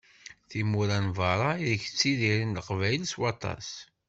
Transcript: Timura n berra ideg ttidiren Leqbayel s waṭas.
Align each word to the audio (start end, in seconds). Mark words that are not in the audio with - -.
Timura 0.49 0.97
n 1.05 1.07
berra 1.17 1.51
ideg 1.59 1.81
ttidiren 1.89 2.55
Leqbayel 2.57 3.03
s 3.11 3.13
waṭas. 3.19 3.69